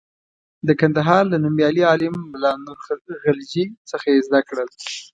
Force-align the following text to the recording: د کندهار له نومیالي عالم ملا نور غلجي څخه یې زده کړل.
د 0.67 0.69
کندهار 0.81 1.23
له 1.31 1.37
نومیالي 1.43 1.83
عالم 1.89 2.15
ملا 2.31 2.51
نور 2.65 2.77
غلجي 3.23 3.65
څخه 3.91 4.05
یې 4.13 4.19
زده 4.27 4.39
کړل. 4.47 4.69